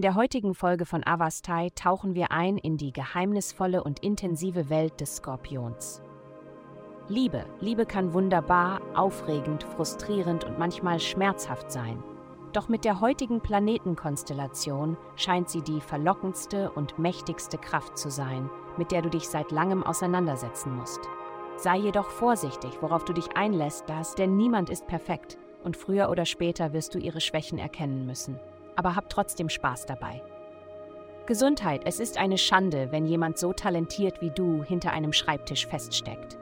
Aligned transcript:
der 0.00 0.16
heutigen 0.16 0.54
Folge 0.54 0.86
von 0.86 1.06
Avastai 1.06 1.70
tauchen 1.76 2.14
wir 2.14 2.32
ein 2.32 2.58
in 2.58 2.76
die 2.76 2.92
geheimnisvolle 2.92 3.84
und 3.84 4.00
intensive 4.00 4.68
Welt 4.68 5.00
des 5.00 5.16
Skorpions. 5.16 6.02
Liebe. 7.06 7.44
Liebe 7.60 7.86
kann 7.86 8.12
wunderbar, 8.12 8.80
aufregend, 8.94 9.62
frustrierend 9.62 10.42
und 10.42 10.58
manchmal 10.58 10.98
schmerzhaft 10.98 11.70
sein. 11.70 12.02
Doch 12.52 12.68
mit 12.68 12.84
der 12.84 13.00
heutigen 13.00 13.40
Planetenkonstellation 13.40 14.96
scheint 15.16 15.48
sie 15.48 15.62
die 15.62 15.80
verlockendste 15.80 16.70
und 16.70 16.98
mächtigste 16.98 17.58
Kraft 17.58 17.98
zu 17.98 18.10
sein, 18.10 18.50
mit 18.76 18.90
der 18.90 19.02
du 19.02 19.10
dich 19.10 19.28
seit 19.28 19.52
langem 19.52 19.84
auseinandersetzen 19.84 20.74
musst. 20.74 21.00
Sei 21.56 21.76
jedoch 21.76 22.10
vorsichtig, 22.10 22.78
worauf 22.80 23.04
du 23.04 23.12
dich 23.12 23.36
einlässt, 23.36 23.84
das, 23.88 24.14
denn 24.14 24.36
niemand 24.36 24.70
ist 24.70 24.86
perfekt 24.86 25.38
und 25.62 25.76
früher 25.76 26.10
oder 26.10 26.26
später 26.26 26.72
wirst 26.72 26.94
du 26.94 26.98
ihre 26.98 27.20
Schwächen 27.20 27.58
erkennen 27.58 28.06
müssen. 28.06 28.40
Aber 28.76 28.96
hab 28.96 29.08
trotzdem 29.08 29.48
Spaß 29.48 29.86
dabei. 29.86 30.22
Gesundheit, 31.26 31.82
es 31.86 32.00
ist 32.00 32.18
eine 32.18 32.36
Schande, 32.36 32.88
wenn 32.90 33.06
jemand 33.06 33.38
so 33.38 33.52
talentiert 33.52 34.20
wie 34.20 34.30
du 34.30 34.62
hinter 34.62 34.92
einem 34.92 35.12
Schreibtisch 35.12 35.66
feststeckt. 35.66 36.36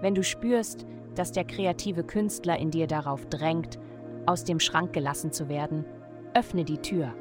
Wenn 0.00 0.14
du 0.14 0.22
spürst, 0.22 0.86
dass 1.14 1.30
der 1.30 1.44
kreative 1.44 2.04
Künstler 2.04 2.58
in 2.58 2.70
dir 2.70 2.86
darauf 2.86 3.26
drängt, 3.26 3.78
aus 4.26 4.44
dem 4.44 4.60
Schrank 4.60 4.92
gelassen 4.92 5.32
zu 5.32 5.48
werden, 5.48 5.84
öffne 6.34 6.64
die 6.64 6.78
Tür. 6.78 7.14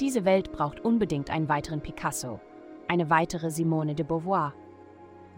Diese 0.00 0.24
Welt 0.24 0.52
braucht 0.52 0.80
unbedingt 0.80 1.30
einen 1.30 1.48
weiteren 1.48 1.80
Picasso, 1.80 2.40
eine 2.88 3.10
weitere 3.10 3.50
Simone 3.50 3.94
de 3.94 4.06
Beauvoir. 4.06 4.54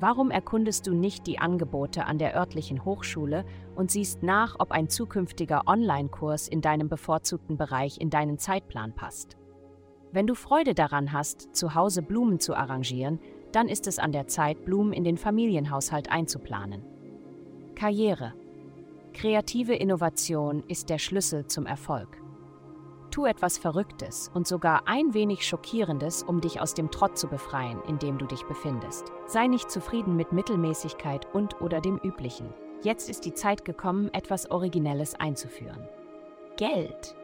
Warum 0.00 0.30
erkundest 0.30 0.86
du 0.86 0.94
nicht 0.94 1.26
die 1.26 1.38
Angebote 1.38 2.06
an 2.06 2.18
der 2.18 2.36
örtlichen 2.36 2.84
Hochschule 2.84 3.44
und 3.76 3.90
siehst 3.90 4.22
nach, 4.22 4.56
ob 4.58 4.72
ein 4.72 4.88
zukünftiger 4.88 5.62
Online-Kurs 5.66 6.48
in 6.48 6.60
deinem 6.60 6.88
bevorzugten 6.88 7.56
Bereich 7.56 8.00
in 8.00 8.10
deinen 8.10 8.38
Zeitplan 8.38 8.94
passt? 8.94 9.36
Wenn 10.12 10.26
du 10.26 10.34
Freude 10.34 10.74
daran 10.74 11.12
hast, 11.12 11.54
zu 11.54 11.74
Hause 11.74 12.02
Blumen 12.02 12.40
zu 12.40 12.54
arrangieren, 12.54 13.20
dann 13.52 13.68
ist 13.68 13.86
es 13.86 13.98
an 13.98 14.12
der 14.12 14.26
Zeit, 14.26 14.64
Blumen 14.64 14.92
in 14.92 15.04
den 15.04 15.16
Familienhaushalt 15.16 16.10
einzuplanen. 16.10 16.82
Karriere. 17.74 18.34
Kreative 19.12 19.74
Innovation 19.74 20.64
ist 20.66 20.90
der 20.90 20.98
Schlüssel 20.98 21.46
zum 21.46 21.66
Erfolg. 21.66 22.23
Tu 23.14 23.26
etwas 23.26 23.58
Verrücktes 23.58 24.28
und 24.34 24.44
sogar 24.44 24.88
ein 24.88 25.14
wenig 25.14 25.46
Schockierendes, 25.46 26.24
um 26.24 26.40
dich 26.40 26.60
aus 26.60 26.74
dem 26.74 26.90
Trott 26.90 27.16
zu 27.16 27.28
befreien, 27.28 27.80
in 27.86 28.00
dem 28.00 28.18
du 28.18 28.26
dich 28.26 28.42
befindest. 28.42 29.12
Sei 29.28 29.46
nicht 29.46 29.70
zufrieden 29.70 30.16
mit 30.16 30.32
Mittelmäßigkeit 30.32 31.32
und 31.32 31.60
oder 31.60 31.80
dem 31.80 31.96
Üblichen. 31.98 32.52
Jetzt 32.82 33.08
ist 33.08 33.24
die 33.24 33.32
Zeit 33.32 33.64
gekommen, 33.64 34.12
etwas 34.12 34.50
Originelles 34.50 35.14
einzuführen. 35.14 35.88
Geld. 36.56 37.14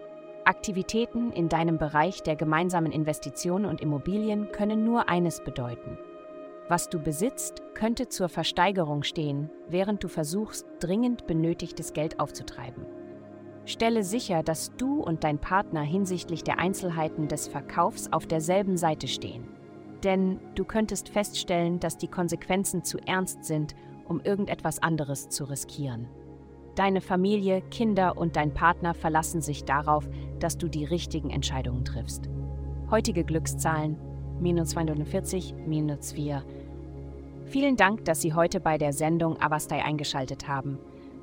Aktivitäten 0.45 1.33
in 1.33 1.49
deinem 1.49 1.77
Bereich 1.77 2.23
der 2.23 2.37
gemeinsamen 2.37 2.93
Investitionen 2.93 3.65
und 3.65 3.81
Immobilien 3.81 4.53
können 4.53 4.85
nur 4.85 5.09
eines 5.09 5.43
bedeuten. 5.43 5.99
Was 6.69 6.89
du 6.89 7.01
besitzt, 7.01 7.63
könnte 7.75 8.09
zur 8.09 8.29
Versteigerung 8.29 9.03
stehen, 9.03 9.51
während 9.69 10.05
du 10.05 10.07
versuchst, 10.07 10.69
dringend 10.79 11.27
benötigtes 11.27 11.95
Geld 11.95 12.21
aufzutreiben. 12.21 13.00
Stelle 13.71 14.03
sicher, 14.03 14.43
dass 14.43 14.75
du 14.77 15.01
und 15.03 15.25
dein 15.25 15.39
Partner 15.39 15.83
hinsichtlich 15.83 16.45
der 16.45 16.59
Einzelheiten 16.59 17.29
des 17.29 17.49
Verkaufs 17.49 18.13
auf 18.13 18.27
derselben 18.27 18.77
Seite 18.77 19.09
stehen. 19.09 19.45
Denn 20.03 20.41
du 20.55 20.65
könntest 20.65 21.09
feststellen, 21.09 21.79
dass 21.79 21.97
die 21.97 22.09
Konsequenzen 22.09 22.85
zu 22.85 22.99
ernst 22.99 23.45
sind, 23.45 23.75
um 24.07 24.21
irgendetwas 24.21 24.83
anderes 24.83 25.29
zu 25.29 25.45
riskieren. 25.45 26.09
Deine 26.75 27.01
Familie, 27.01 27.63
Kinder 27.71 28.17
und 28.17 28.37
dein 28.37 28.55
Partner 28.55 28.95
verlassen 28.95 29.41
sich 29.41 29.65
darauf, 29.65 30.09
dass 30.39 30.57
du 30.59 30.69
die 30.69 30.85
richtigen 30.85 31.31
Entscheidungen 31.31 31.85
triffst. 31.85 32.29
Heutige 32.91 33.25
Glückszahlen 33.25 33.99
minus 34.41 34.71
240, 34.71 35.55
minus 35.67 36.13
4. 36.13 36.43
Vielen 37.45 37.77
Dank, 37.77 38.05
dass 38.05 38.21
Sie 38.21 38.33
heute 38.33 38.61
bei 38.61 38.79
der 38.79 38.93
Sendung 38.93 39.41
Avastai 39.41 39.85
eingeschaltet 39.85 40.49
haben. 40.49 40.79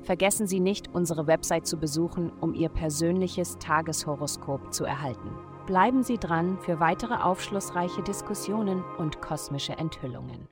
Vergessen 0.08 0.46
Sie 0.46 0.58
nicht, 0.58 0.88
unsere 0.94 1.26
Website 1.26 1.66
zu 1.66 1.76
besuchen, 1.76 2.32
um 2.40 2.54
Ihr 2.54 2.70
persönliches 2.70 3.58
Tageshoroskop 3.58 4.72
zu 4.72 4.86
erhalten. 4.86 5.28
Bleiben 5.66 6.02
Sie 6.02 6.16
dran 6.16 6.56
für 6.62 6.80
weitere 6.80 7.12
aufschlussreiche 7.12 8.02
Diskussionen 8.02 8.82
und 8.96 9.20
kosmische 9.20 9.74
Enthüllungen. 9.74 10.48